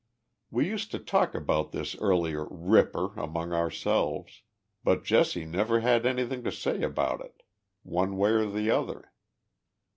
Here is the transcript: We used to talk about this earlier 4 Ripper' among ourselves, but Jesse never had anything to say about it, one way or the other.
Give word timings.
We 0.49 0.67
used 0.67 0.89
to 0.93 0.97
talk 0.99 1.35
about 1.35 1.73
this 1.73 1.95
earlier 1.97 2.47
4 2.47 2.57
Ripper' 2.57 3.13
among 3.23 3.53
ourselves, 3.53 4.41
but 4.83 5.03
Jesse 5.03 5.45
never 5.45 5.81
had 5.81 6.07
anything 6.07 6.43
to 6.43 6.51
say 6.51 6.81
about 6.81 7.21
it, 7.23 7.43
one 7.83 8.17
way 8.17 8.31
or 8.31 8.47
the 8.49 8.71
other. 8.71 9.11